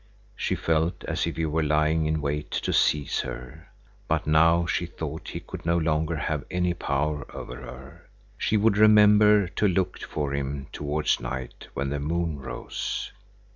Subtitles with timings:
[0.35, 3.67] She felt as if he were lying in wait to seize her.
[4.07, 8.07] But now she thought he could no longer have any power over her.
[8.35, 13.11] She would remember to look for him towards night when the moon rose.